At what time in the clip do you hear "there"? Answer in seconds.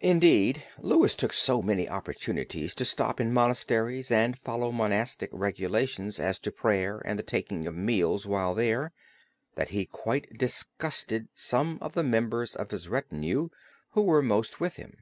8.54-8.94